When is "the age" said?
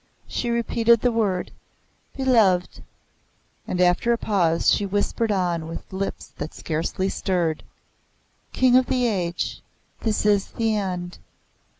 8.87-9.61